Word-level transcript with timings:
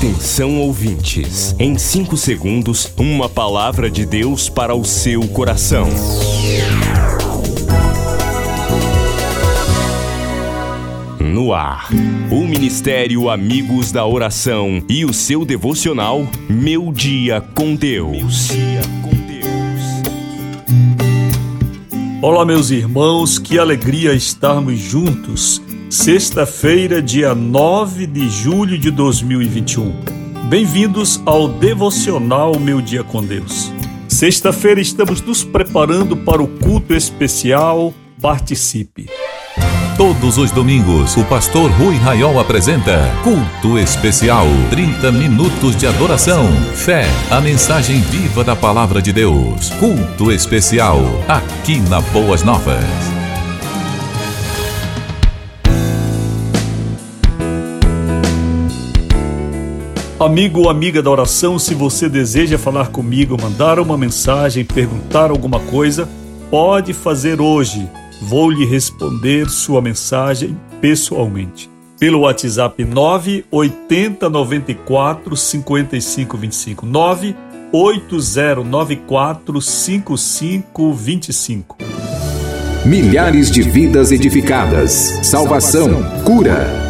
Atenção 0.00 0.58
ouvintes, 0.58 1.54
em 1.58 1.76
5 1.76 2.16
segundos, 2.16 2.90
uma 2.96 3.28
palavra 3.28 3.90
de 3.90 4.06
Deus 4.06 4.48
para 4.48 4.74
o 4.74 4.82
seu 4.82 5.28
coração. 5.28 5.86
No 11.20 11.52
ar, 11.52 11.90
o 12.30 12.46
Ministério 12.46 13.28
Amigos 13.28 13.92
da 13.92 14.06
Oração 14.06 14.82
e 14.88 15.04
o 15.04 15.12
seu 15.12 15.44
devocional 15.44 16.26
Meu 16.48 16.90
Dia 16.94 17.42
com 17.54 17.74
Deus. 17.74 18.48
Olá, 22.22 22.46
meus 22.46 22.70
irmãos, 22.70 23.38
que 23.38 23.58
alegria 23.58 24.14
estarmos 24.14 24.78
juntos 24.78 25.60
Sexta-feira, 25.90 27.02
dia 27.02 27.34
9 27.34 28.06
de 28.06 28.30
julho 28.30 28.78
de 28.78 28.92
2021. 28.92 29.92
Bem-vindos 30.48 31.20
ao 31.26 31.48
devocional 31.48 32.56
Meu 32.60 32.80
Dia 32.80 33.02
com 33.02 33.20
Deus. 33.20 33.72
Sexta-feira 34.06 34.80
estamos 34.80 35.20
nos 35.20 35.42
preparando 35.42 36.16
para 36.16 36.40
o 36.40 36.46
culto 36.46 36.94
especial. 36.94 37.92
Participe. 38.22 39.08
Todos 39.96 40.38
os 40.38 40.52
domingos, 40.52 41.16
o 41.16 41.24
pastor 41.24 41.68
Rui 41.72 41.96
Raiol 41.96 42.38
apresenta 42.38 43.10
Culto 43.24 43.76
Especial. 43.76 44.46
30 44.70 45.10
minutos 45.10 45.74
de 45.74 45.88
adoração, 45.88 46.46
fé, 46.72 47.04
a 47.32 47.40
mensagem 47.40 48.00
viva 48.00 48.44
da 48.44 48.54
palavra 48.54 49.02
de 49.02 49.12
Deus. 49.12 49.70
Culto 49.70 50.30
Especial, 50.30 51.00
aqui 51.26 51.80
na 51.80 52.00
Boas 52.00 52.44
Novas. 52.44 53.09
Amigo 60.20 60.60
ou 60.60 60.68
amiga 60.68 61.02
da 61.02 61.10
oração, 61.10 61.58
se 61.58 61.74
você 61.74 62.06
deseja 62.06 62.58
falar 62.58 62.88
comigo, 62.88 63.40
mandar 63.40 63.78
uma 63.78 63.96
mensagem, 63.96 64.66
perguntar 64.66 65.30
alguma 65.30 65.58
coisa, 65.60 66.06
pode 66.50 66.92
fazer 66.92 67.40
hoje. 67.40 67.88
Vou 68.20 68.50
lhe 68.50 68.66
responder 68.66 69.48
sua 69.48 69.80
mensagem 69.80 70.54
pessoalmente. 70.78 71.70
Pelo 71.98 72.20
WhatsApp 72.20 72.84
980 72.84 74.28
94 74.28 75.34
55 75.34 76.36
25 76.36 76.84
98094 76.84 79.62
5525. 79.62 81.78
Milhares 82.84 83.50
de 83.50 83.62
vidas 83.62 84.12
edificadas, 84.12 85.18
salvação, 85.22 86.02
cura. 86.26 86.89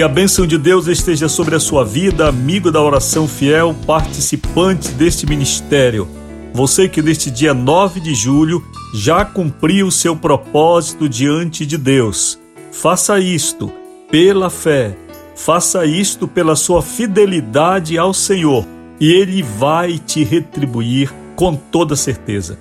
Que 0.00 0.04
a 0.04 0.08
bênção 0.08 0.46
de 0.46 0.56
Deus 0.56 0.86
esteja 0.86 1.28
sobre 1.28 1.54
a 1.54 1.60
sua 1.60 1.84
vida, 1.84 2.26
amigo 2.26 2.72
da 2.72 2.80
oração 2.80 3.28
fiel, 3.28 3.76
participante 3.86 4.88
deste 4.92 5.26
ministério. 5.26 6.08
Você 6.54 6.88
que 6.88 7.02
neste 7.02 7.30
dia 7.30 7.52
9 7.52 8.00
de 8.00 8.14
julho 8.14 8.64
já 8.94 9.26
cumpriu 9.26 9.88
o 9.88 9.92
seu 9.92 10.16
propósito 10.16 11.06
diante 11.06 11.66
de 11.66 11.76
Deus. 11.76 12.38
Faça 12.72 13.20
isto 13.20 13.70
pela 14.10 14.48
fé, 14.48 14.96
faça 15.36 15.84
isto 15.84 16.26
pela 16.26 16.56
sua 16.56 16.80
fidelidade 16.80 17.98
ao 17.98 18.14
Senhor 18.14 18.66
e 18.98 19.12
Ele 19.12 19.42
vai 19.42 19.98
te 19.98 20.24
retribuir 20.24 21.12
com 21.36 21.54
toda 21.54 21.94
certeza. 21.94 22.58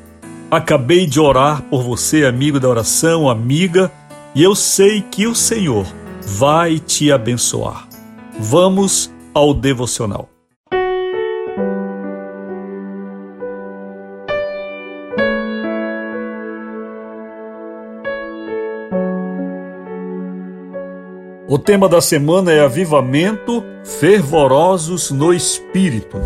Acabei 0.52 1.06
de 1.06 1.22
orar 1.22 1.62
por 1.62 1.84
você, 1.84 2.26
amigo 2.26 2.60
da 2.60 2.68
oração, 2.68 3.30
amiga, 3.30 3.90
e 4.36 4.44
eu 4.44 4.54
sei 4.54 5.02
que 5.02 5.26
o 5.26 5.34
Senhor 5.34 5.88
vai 6.38 6.78
te 6.78 7.12
abençoar. 7.12 7.88
Vamos 8.40 9.12
ao 9.34 9.52
devocional. 9.52 10.30
O 21.48 21.58
tema 21.58 21.90
da 21.90 22.00
semana 22.00 22.52
é 22.52 22.60
Avivamento 22.60 23.66
Fervorosos 23.84 25.10
no 25.10 25.34
Espírito. 25.34 26.18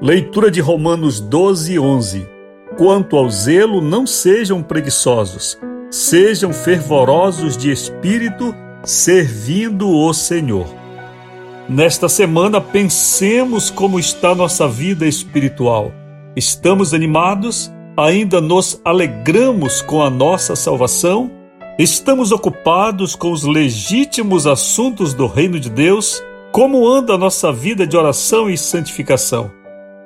Leitura 0.00 0.50
de 0.50 0.62
Romanos 0.62 1.20
12, 1.20 1.78
11. 1.78 2.26
Quanto 2.78 3.16
ao 3.16 3.28
zelo, 3.28 3.82
não 3.82 4.06
sejam 4.06 4.62
preguiçosos, 4.62 5.58
sejam 5.90 6.50
fervorosos 6.52 7.58
de 7.58 7.70
espírito 7.70 8.54
servindo 8.88 9.90
o 9.90 10.14
Senhor. 10.14 10.66
Nesta 11.68 12.08
semana, 12.08 12.58
pensemos 12.58 13.68
como 13.68 14.00
está 14.00 14.34
nossa 14.34 14.66
vida 14.66 15.06
espiritual. 15.06 15.92
Estamos 16.34 16.94
animados? 16.94 17.70
Ainda 17.98 18.40
nos 18.40 18.80
alegramos 18.82 19.82
com 19.82 20.02
a 20.02 20.08
nossa 20.08 20.56
salvação? 20.56 21.30
Estamos 21.78 22.32
ocupados 22.32 23.14
com 23.14 23.30
os 23.30 23.44
legítimos 23.44 24.46
assuntos 24.46 25.12
do 25.12 25.26
Reino 25.26 25.60
de 25.60 25.68
Deus? 25.68 26.24
Como 26.50 26.88
anda 26.88 27.12
a 27.12 27.18
nossa 27.18 27.52
vida 27.52 27.86
de 27.86 27.94
oração 27.94 28.48
e 28.48 28.56
santificação? 28.56 29.50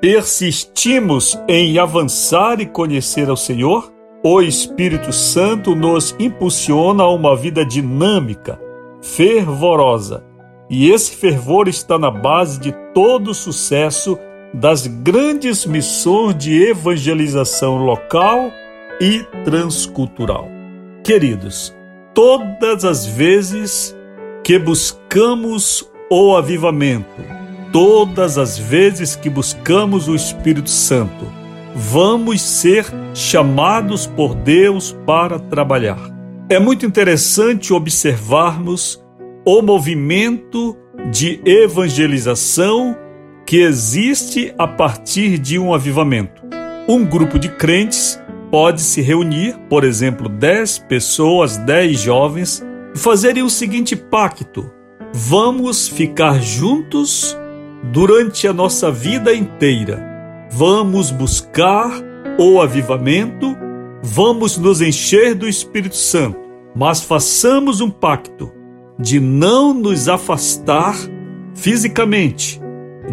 Persistimos 0.00 1.38
em 1.46 1.78
avançar 1.78 2.60
e 2.60 2.66
conhecer 2.66 3.30
ao 3.30 3.36
Senhor? 3.36 3.92
O 4.24 4.42
Espírito 4.42 5.12
Santo 5.12 5.76
nos 5.76 6.16
impulsiona 6.18 7.04
a 7.04 7.10
uma 7.10 7.36
vida 7.36 7.64
dinâmica, 7.64 8.58
fervorosa. 9.02 10.24
E 10.70 10.90
esse 10.90 11.14
fervor 11.16 11.68
está 11.68 11.98
na 11.98 12.10
base 12.10 12.58
de 12.58 12.72
todo 12.94 13.32
o 13.32 13.34
sucesso 13.34 14.18
das 14.54 14.86
grandes 14.86 15.66
missões 15.66 16.36
de 16.36 16.62
evangelização 16.62 17.76
local 17.76 18.50
e 19.00 19.24
transcultural. 19.44 20.48
Queridos, 21.02 21.74
todas 22.14 22.84
as 22.84 23.04
vezes 23.04 23.96
que 24.44 24.58
buscamos 24.58 25.90
o 26.10 26.36
avivamento, 26.36 27.08
todas 27.72 28.38
as 28.38 28.58
vezes 28.58 29.16
que 29.16 29.28
buscamos 29.28 30.08
o 30.08 30.14
Espírito 30.14 30.70
Santo, 30.70 31.26
vamos 31.74 32.40
ser 32.42 32.86
chamados 33.14 34.06
por 34.06 34.34
Deus 34.34 34.96
para 35.06 35.38
trabalhar. 35.38 36.21
É 36.52 36.58
muito 36.58 36.84
interessante 36.84 37.72
observarmos 37.72 39.02
o 39.42 39.62
movimento 39.62 40.76
de 41.10 41.40
evangelização 41.46 42.94
que 43.46 43.62
existe 43.62 44.54
a 44.58 44.68
partir 44.68 45.38
de 45.38 45.58
um 45.58 45.72
avivamento. 45.72 46.42
Um 46.86 47.06
grupo 47.06 47.38
de 47.38 47.48
crentes 47.48 48.22
pode 48.50 48.82
se 48.82 49.00
reunir, 49.00 49.56
por 49.70 49.82
exemplo, 49.82 50.28
10 50.28 50.80
pessoas, 50.80 51.56
10 51.56 51.98
jovens, 51.98 52.62
e 52.94 52.98
fazerem 52.98 53.42
o 53.42 53.48
seguinte 53.48 53.96
pacto: 53.96 54.70
vamos 55.10 55.88
ficar 55.88 56.38
juntos 56.42 57.34
durante 57.84 58.46
a 58.46 58.52
nossa 58.52 58.90
vida 58.90 59.32
inteira. 59.32 60.06
Vamos 60.50 61.10
buscar 61.10 61.90
o 62.38 62.60
avivamento, 62.60 63.56
vamos 64.02 64.58
nos 64.58 64.82
encher 64.82 65.34
do 65.34 65.48
Espírito 65.48 65.96
Santo 65.96 66.41
mas 66.74 67.02
façamos 67.02 67.80
um 67.80 67.90
pacto 67.90 68.52
de 68.98 69.20
não 69.20 69.74
nos 69.74 70.08
afastar 70.08 70.96
fisicamente, 71.54 72.60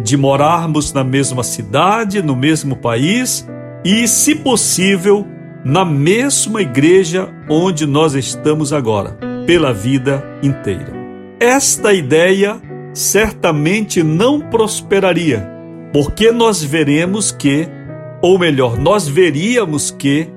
de 0.02 0.16
morarmos 0.16 0.92
na 0.92 1.04
mesma 1.04 1.42
cidade, 1.42 2.22
no 2.22 2.36
mesmo 2.36 2.76
país 2.76 3.46
e, 3.84 4.06
se 4.06 4.34
possível, 4.34 5.26
na 5.64 5.84
mesma 5.84 6.62
igreja 6.62 7.28
onde 7.48 7.86
nós 7.86 8.14
estamos 8.14 8.72
agora, 8.72 9.18
pela 9.46 9.72
vida 9.72 10.24
inteira. 10.42 10.92
Esta 11.38 11.92
ideia 11.92 12.60
certamente 12.92 14.02
não 14.02 14.40
prosperaria, 14.40 15.48
porque 15.92 16.30
nós 16.30 16.62
veremos 16.62 17.30
que, 17.30 17.68
ou 18.22 18.38
melhor, 18.38 18.78
nós 18.78 19.08
veríamos 19.08 19.90
que 19.90 20.28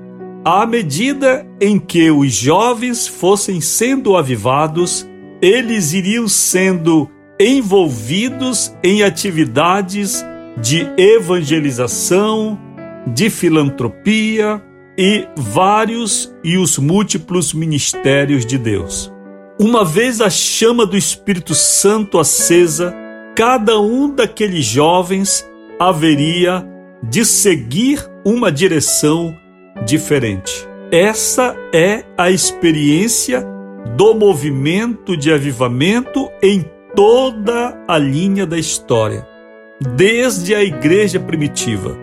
à 0.44 0.66
medida 0.66 1.46
em 1.58 1.78
que 1.78 2.10
os 2.10 2.32
jovens 2.32 3.06
fossem 3.06 3.60
sendo 3.62 4.14
avivados, 4.14 5.08
eles 5.40 5.94
iriam 5.94 6.28
sendo 6.28 7.08
envolvidos 7.40 8.74
em 8.82 9.02
atividades 9.02 10.24
de 10.60 10.86
evangelização, 10.98 12.58
de 13.06 13.30
filantropia 13.30 14.62
e 14.98 15.26
vários 15.34 16.32
e 16.44 16.58
os 16.58 16.78
múltiplos 16.78 17.54
ministérios 17.54 18.44
de 18.44 18.58
Deus. 18.58 19.10
Uma 19.58 19.84
vez 19.84 20.20
a 20.20 20.28
chama 20.28 20.84
do 20.84 20.96
Espírito 20.96 21.54
Santo 21.54 22.18
acesa, 22.18 22.94
cada 23.34 23.80
um 23.80 24.14
daqueles 24.14 24.64
jovens 24.64 25.44
haveria 25.80 26.66
de 27.02 27.24
seguir 27.24 28.04
uma 28.24 28.52
direção 28.52 29.34
diferente. 29.84 30.66
Essa 30.90 31.56
é 31.72 32.04
a 32.16 32.30
experiência 32.30 33.44
do 33.96 34.14
movimento 34.14 35.16
de 35.16 35.32
avivamento 35.32 36.30
em 36.42 36.64
toda 36.94 37.76
a 37.88 37.98
linha 37.98 38.46
da 38.46 38.58
história, 38.58 39.26
desde 39.96 40.54
a 40.54 40.62
igreja 40.62 41.18
primitiva. 41.18 41.96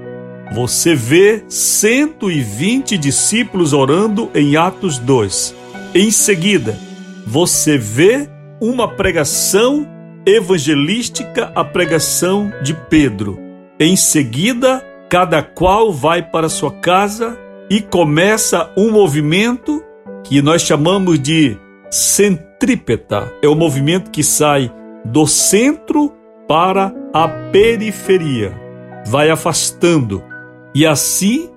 Você 0.53 0.93
vê 0.93 1.43
120 1.47 2.97
discípulos 2.97 3.71
orando 3.71 4.29
em 4.35 4.57
Atos 4.57 4.97
2. 4.99 5.55
Em 5.95 6.11
seguida, 6.11 6.77
você 7.25 7.77
vê 7.77 8.27
uma 8.59 8.87
pregação 8.87 9.87
evangelística, 10.25 11.51
a 11.55 11.63
pregação 11.63 12.51
de 12.61 12.73
Pedro. 12.73 13.39
Em 13.79 13.95
seguida, 13.95 14.85
cada 15.09 15.41
qual 15.41 15.91
vai 15.91 16.21
para 16.21 16.49
sua 16.49 16.71
casa 16.71 17.37
e 17.71 17.79
começa 17.79 18.69
um 18.75 18.91
movimento 18.91 19.81
que 20.25 20.41
nós 20.41 20.61
chamamos 20.61 21.17
de 21.17 21.57
centrípeta. 21.89 23.31
É 23.41 23.47
o 23.47 23.55
movimento 23.55 24.11
que 24.11 24.25
sai 24.25 24.69
do 25.05 25.25
centro 25.25 26.13
para 26.49 26.93
a 27.13 27.29
periferia, 27.29 28.53
vai 29.07 29.29
afastando. 29.29 30.21
E 30.75 30.85
assim, 30.85 31.49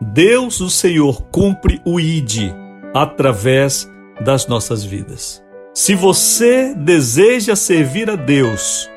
Deus, 0.00 0.58
o 0.60 0.70
Senhor, 0.70 1.24
cumpre 1.30 1.82
o 1.84 2.00
ID 2.00 2.50
através 2.94 3.86
das 4.22 4.46
nossas 4.46 4.82
vidas. 4.82 5.44
Se 5.74 5.94
você 5.94 6.74
deseja 6.74 7.54
servir 7.54 8.08
a 8.08 8.16
Deus 8.16 8.88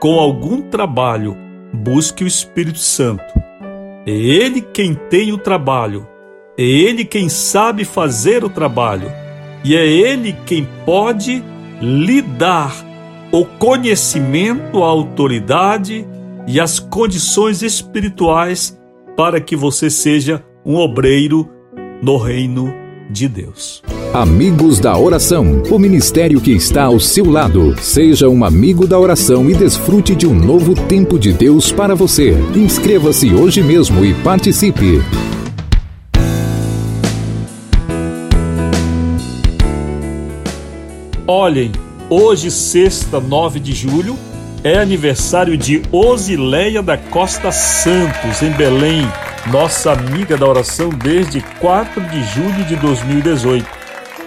com 0.00 0.18
algum 0.18 0.62
trabalho, 0.62 1.36
busque 1.70 2.24
o 2.24 2.26
Espírito 2.26 2.78
Santo. 2.78 3.22
É 4.06 4.10
Ele 4.10 4.62
quem 4.62 4.94
tem 4.94 5.30
o 5.30 5.38
trabalho, 5.38 6.13
é 6.56 6.62
Ele 6.62 7.04
quem 7.04 7.28
sabe 7.28 7.84
fazer 7.84 8.44
o 8.44 8.48
trabalho, 8.48 9.10
e 9.64 9.74
é 9.74 9.86
Ele 9.86 10.34
quem 10.46 10.68
pode 10.84 11.42
lhe 11.80 12.22
dar 12.22 12.74
o 13.32 13.44
conhecimento, 13.44 14.82
a 14.82 14.86
autoridade 14.86 16.06
e 16.46 16.60
as 16.60 16.78
condições 16.78 17.62
espirituais 17.62 18.78
para 19.16 19.40
que 19.40 19.56
você 19.56 19.90
seja 19.90 20.42
um 20.64 20.76
obreiro 20.76 21.48
no 22.00 22.16
reino 22.16 22.72
de 23.10 23.28
Deus. 23.28 23.82
Amigos 24.12 24.78
da 24.78 24.96
Oração, 24.96 25.62
o 25.68 25.78
ministério 25.78 26.40
que 26.40 26.52
está 26.52 26.84
ao 26.84 27.00
seu 27.00 27.28
lado. 27.28 27.74
Seja 27.80 28.28
um 28.28 28.44
amigo 28.44 28.86
da 28.86 28.98
oração 28.98 29.50
e 29.50 29.54
desfrute 29.54 30.14
de 30.14 30.26
um 30.26 30.34
novo 30.34 30.74
tempo 30.86 31.18
de 31.18 31.32
Deus 31.32 31.72
para 31.72 31.96
você. 31.96 32.36
Inscreva-se 32.54 33.34
hoje 33.34 33.62
mesmo 33.62 34.04
e 34.04 34.14
participe. 34.14 35.02
Olhem, 41.26 41.72
hoje, 42.10 42.50
sexta, 42.50 43.18
9 43.18 43.58
de 43.58 43.72
julho, 43.72 44.14
é 44.62 44.78
aniversário 44.78 45.56
de 45.56 45.80
Osileia 45.90 46.82
da 46.82 46.98
Costa 46.98 47.50
Santos, 47.50 48.42
em 48.42 48.50
Belém, 48.50 49.08
nossa 49.50 49.92
amiga 49.92 50.36
da 50.36 50.46
oração 50.46 50.90
desde 50.90 51.40
4 51.60 52.02
de 52.02 52.22
julho 52.24 52.64
de 52.66 52.76
2018. 52.76 53.66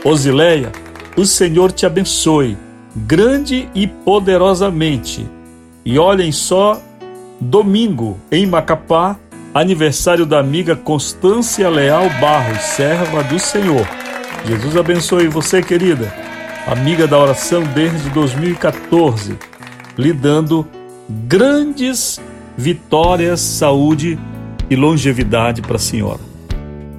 Osileia, 0.04 0.72
o 1.16 1.24
Senhor 1.24 1.72
te 1.72 1.86
abençoe, 1.86 2.58
grande 2.96 3.70
e 3.76 3.86
poderosamente. 3.86 5.24
E 5.86 6.00
olhem 6.00 6.32
só, 6.32 6.82
domingo, 7.40 8.18
em 8.32 8.48
Macapá, 8.48 9.16
aniversário 9.54 10.26
da 10.26 10.40
amiga 10.40 10.76
Constância 10.76 11.70
Leal 11.70 12.10
Barros, 12.20 12.60
serva 12.60 13.22
do 13.24 13.38
Senhor. 13.38 13.88
Jesus 14.48 14.76
abençoe 14.76 15.28
você, 15.28 15.62
querida, 15.62 16.27
amiga 16.68 17.08
da 17.08 17.18
oração 17.18 17.64
desde 17.74 18.10
2014, 18.10 19.38
lhe 19.98 20.12
dando 20.12 20.68
grandes 21.10 22.19
vitórias, 22.58 23.40
saúde 23.40 24.19
e 24.69 24.75
longevidade 24.75 25.62
para 25.62 25.78
a 25.78 25.80
senhora. 25.80 26.19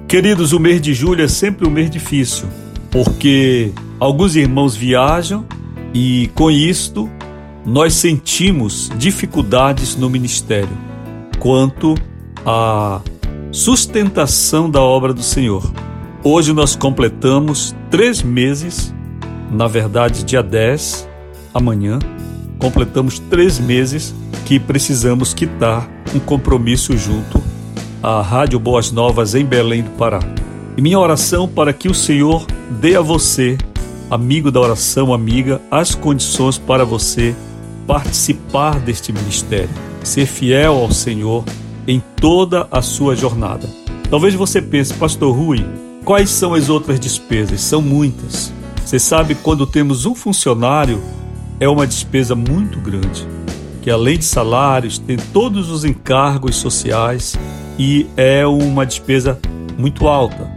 Queridos, 0.07 0.53
o 0.53 0.59
mês 0.59 0.81
de 0.81 0.91
julho 0.91 1.23
é 1.23 1.27
sempre 1.27 1.67
um 1.67 1.69
mês 1.69 1.91
difícil, 1.91 2.47
porque 2.89 3.71
alguns 3.99 4.35
irmãos 4.35 4.75
viajam 4.75 5.45
e 5.93 6.31
com 6.33 6.49
isto 6.49 7.07
nós 7.63 7.93
sentimos 7.93 8.89
dificuldades 8.97 9.95
no 9.95 10.09
ministério 10.09 10.75
quanto 11.37 11.93
à 12.43 13.01
sustentação 13.51 14.67
da 14.67 14.81
obra 14.81 15.13
do 15.13 15.21
Senhor. 15.21 15.71
Hoje 16.23 16.53
nós 16.53 16.75
completamos 16.75 17.75
três 17.91 18.23
meses, 18.23 18.93
na 19.51 19.67
verdade, 19.67 20.23
dia 20.23 20.43
10, 20.43 21.07
amanhã, 21.53 21.99
completamos 22.59 23.19
três 23.19 23.59
meses 23.59 24.13
que 24.45 24.59
precisamos 24.59 25.33
quitar 25.33 25.89
um 26.13 26.19
compromisso 26.19 26.97
junto 26.97 27.41
à 28.01 28.21
Rádio 28.21 28.59
Boas 28.59 28.91
Novas 28.91 29.35
em 29.35 29.45
Belém 29.45 29.83
do 29.83 29.89
Pará. 29.91 30.19
E 30.77 30.81
minha 30.81 30.99
oração 30.99 31.47
para 31.47 31.73
que 31.73 31.87
o 31.87 31.93
Senhor 31.93 32.45
dê 32.79 32.95
a 32.95 33.01
você, 33.01 33.57
amigo 34.09 34.51
da 34.51 34.59
oração, 34.59 35.13
amiga, 35.13 35.61
as 35.69 35.95
condições 35.95 36.57
para 36.57 36.85
você 36.85 37.35
participar 37.87 38.79
deste 38.79 39.11
ministério, 39.11 39.69
ser 40.03 40.25
fiel 40.25 40.75
ao 40.75 40.91
Senhor 40.91 41.43
em 41.87 42.01
toda 42.15 42.67
a 42.71 42.81
sua 42.81 43.15
jornada. 43.15 43.67
Talvez 44.09 44.35
você 44.35 44.61
pense, 44.61 44.93
Pastor 44.93 45.35
Rui, 45.35 45.65
quais 46.05 46.29
são 46.29 46.53
as 46.53 46.69
outras 46.69 46.99
despesas? 46.99 47.61
São 47.61 47.81
muitas. 47.81 48.53
Você 48.89 48.97
sabe, 48.97 49.35
quando 49.35 49.67
temos 49.67 50.07
um 50.07 50.15
funcionário, 50.15 50.99
é 51.59 51.69
uma 51.69 51.85
despesa 51.85 52.33
muito 52.33 52.79
grande, 52.79 53.23
que 53.83 53.91
além 53.91 54.17
de 54.17 54.25
salários, 54.25 54.97
tem 54.97 55.15
todos 55.15 55.69
os 55.69 55.85
encargos 55.85 56.55
sociais 56.55 57.37
e 57.77 58.07
é 58.17 58.47
uma 58.47 58.87
despesa 58.87 59.39
muito 59.77 60.07
alta. 60.07 60.51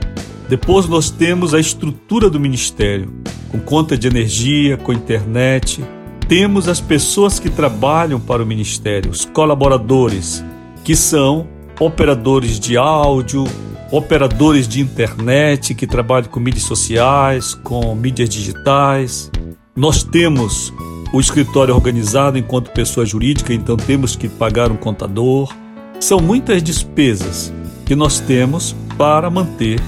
Depois 0.48 0.88
nós 0.88 1.10
temos 1.10 1.52
a 1.52 1.60
estrutura 1.60 2.30
do 2.30 2.40
ministério, 2.40 3.12
com 3.50 3.60
conta 3.60 3.98
de 3.98 4.08
energia, 4.08 4.78
com 4.78 4.94
internet. 4.94 5.84
Temos 6.26 6.68
as 6.68 6.80
pessoas 6.80 7.38
que 7.38 7.50
trabalham 7.50 8.18
para 8.18 8.42
o 8.42 8.46
ministério, 8.46 9.10
os 9.10 9.26
colaboradores, 9.26 10.42
que 10.82 10.96
são 10.96 11.46
operadores 11.78 12.58
de 12.58 12.78
áudio, 12.78 13.44
operadores 13.92 14.66
de 14.66 14.80
internet 14.80 15.74
que 15.74 15.86
trabalham 15.86 16.30
com 16.30 16.40
mídias 16.40 16.64
sociais, 16.64 17.54
com 17.54 17.94
mídias 17.94 18.30
digitais. 18.30 19.30
Nós 19.76 20.02
temos 20.02 20.72
o 21.12 21.20
escritório 21.20 21.74
organizado 21.74 22.38
enquanto 22.38 22.70
pessoa 22.70 23.04
jurídica, 23.04 23.52
então 23.52 23.76
temos 23.76 24.16
que 24.16 24.30
pagar 24.30 24.72
um 24.72 24.76
contador. 24.76 25.54
São 26.00 26.18
muitas 26.18 26.62
despesas 26.62 27.52
que 27.84 27.94
nós 27.94 28.18
temos 28.18 28.74
para 28.96 29.28
manter 29.28 29.78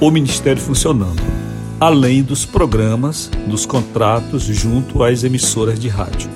o 0.00 0.08
ministério 0.08 0.62
funcionando, 0.62 1.20
além 1.80 2.22
dos 2.22 2.44
programas, 2.46 3.28
dos 3.48 3.66
contratos 3.66 4.44
junto 4.44 5.02
às 5.02 5.24
emissoras 5.24 5.80
de 5.80 5.88
rádio. 5.88 6.30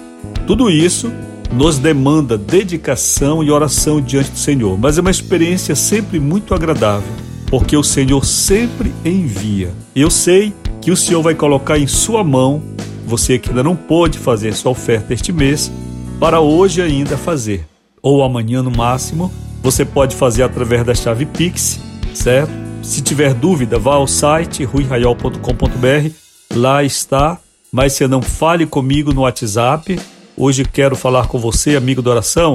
Tudo 0.44 0.68
isso 0.68 1.12
nos 1.52 1.78
demanda 1.78 2.38
dedicação 2.38 3.44
e 3.44 3.50
oração 3.50 4.00
diante 4.00 4.30
do 4.30 4.38
Senhor, 4.38 4.78
mas 4.78 4.96
é 4.96 5.00
uma 5.00 5.10
experiência 5.10 5.74
sempre 5.76 6.18
muito 6.18 6.54
agradável, 6.54 7.12
porque 7.48 7.76
o 7.76 7.82
Senhor 7.82 8.24
sempre 8.24 8.92
envia. 9.04 9.70
Eu 9.94 10.10
sei 10.10 10.54
que 10.80 10.90
o 10.90 10.96
Senhor 10.96 11.22
vai 11.22 11.34
colocar 11.34 11.78
em 11.78 11.86
sua 11.86 12.24
mão, 12.24 12.62
você 13.06 13.38
que 13.38 13.50
ainda 13.50 13.62
não 13.62 13.76
pôde 13.76 14.18
fazer 14.18 14.54
sua 14.54 14.72
oferta 14.72 15.12
este 15.12 15.30
mês, 15.30 15.70
para 16.18 16.40
hoje 16.40 16.80
ainda 16.80 17.18
fazer, 17.18 17.66
ou 18.00 18.22
amanhã 18.22 18.62
no 18.62 18.70
máximo, 18.70 19.30
você 19.62 19.84
pode 19.84 20.16
fazer 20.16 20.42
através 20.42 20.84
da 20.84 20.94
chave 20.94 21.26
Pix, 21.26 21.78
certo? 22.14 22.52
Se 22.82 23.02
tiver 23.02 23.34
dúvida, 23.34 23.78
vá 23.78 23.94
ao 23.94 24.06
site 24.06 24.64
ruiraiol.com.br, 24.64 26.10
lá 26.54 26.82
está, 26.82 27.38
mas 27.70 27.92
você 27.92 28.08
não 28.08 28.22
fale 28.22 28.66
comigo 28.66 29.12
no 29.12 29.20
WhatsApp, 29.20 29.98
Hoje 30.44 30.64
quero 30.64 30.96
falar 30.96 31.28
com 31.28 31.38
você, 31.38 31.76
amigo 31.76 32.02
da 32.02 32.10
oração, 32.10 32.52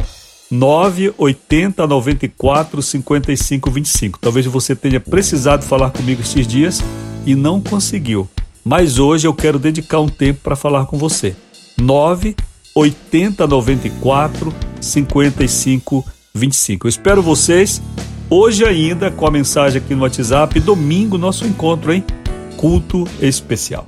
980 0.52 1.88
94 1.88 2.82
55 2.82 3.72
25. 3.72 4.20
Talvez 4.20 4.46
você 4.46 4.76
tenha 4.76 5.00
precisado 5.00 5.64
falar 5.64 5.92
comigo 5.92 6.22
estes 6.22 6.46
dias 6.46 6.84
e 7.26 7.34
não 7.34 7.62
conseguiu. 7.62 8.28
Mas 8.62 9.00
hoje 9.00 9.26
eu 9.26 9.34
quero 9.34 9.58
dedicar 9.58 10.02
um 10.02 10.10
tempo 10.10 10.42
para 10.44 10.58
falar 10.58 10.86
com 10.86 10.98
você. 10.98 11.34
9 11.78 12.36
8094 12.76 14.54
5525. 14.82 16.88
Eu 16.88 16.90
espero 16.90 17.22
vocês 17.22 17.82
hoje 18.30 18.66
ainda 18.66 19.10
com 19.10 19.26
a 19.26 19.32
mensagem 19.32 19.82
aqui 19.82 19.96
no 19.96 20.02
WhatsApp. 20.02 20.60
Domingo, 20.60 21.18
nosso 21.18 21.48
encontro, 21.48 21.94
hein? 21.94 22.04
Culto 22.58 23.08
especial. 23.22 23.88